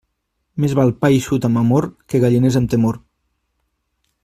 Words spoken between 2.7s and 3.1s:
temor.